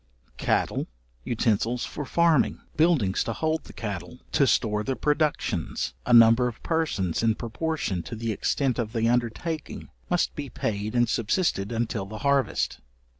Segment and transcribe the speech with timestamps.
[0.37, 0.87] Cattle,
[1.23, 6.63] utensils for farming, buildings to hold the cattle, to store the productions, a number of
[6.63, 12.07] persons, in proportion to the extent of the undertaking, must be paid and subsisted until
[12.07, 12.79] the harvest.